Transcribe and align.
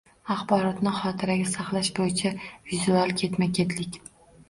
Axborotni 0.35 0.93
xotiraga 1.01 1.45
saqlash 1.53 1.93
bo‘yicha 2.01 2.35
vizual 2.49 3.17
ketma-ketlik 3.25 4.05